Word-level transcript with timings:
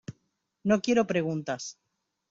no 0.63 0.81
quiero 0.81 1.05
preguntas. 1.05 1.77